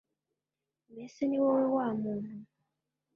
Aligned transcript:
mbese 0.91 1.21
ni 1.27 1.37
wowe 1.43 1.65
wa 1.75 1.87
muntu 2.01 2.33